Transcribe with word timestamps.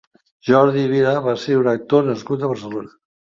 Jordi 0.47 0.85
Vila 0.93 1.11
va 1.27 1.35
ser 1.43 1.59
un 1.59 1.69
actor 1.73 2.09
nascut 2.09 2.47
a 2.47 2.49
Barcelona. 2.55 2.91